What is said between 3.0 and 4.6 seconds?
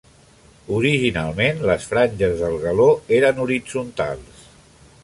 eren horitzontals.